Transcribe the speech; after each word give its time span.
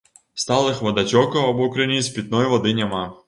Сталых 0.43 0.79
вадацёкаў 0.85 1.45
або 1.51 1.69
крыніц 1.77 2.03
пітной 2.17 2.53
вады 2.57 2.77
няма. 2.83 3.05